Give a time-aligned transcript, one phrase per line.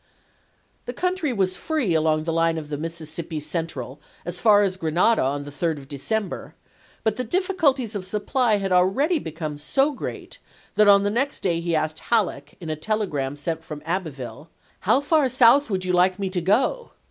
[0.87, 5.21] The country was free along the line of the Mississippi Central as far as Grenada
[5.21, 6.55] on the 3d of December,
[7.03, 10.39] but the difficulties of supply had already become so great
[10.73, 13.83] that on the next day he asked Halleck, in a tele Grant gram sent from
[13.85, 14.49] Abbeville,
[14.89, 15.91] "how far south would De<?£Uie862!
[15.91, 16.93] y°u like me to go f